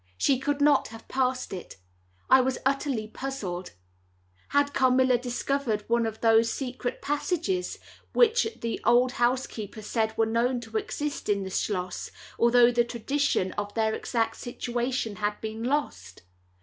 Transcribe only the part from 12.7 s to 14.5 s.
the tradition of their exact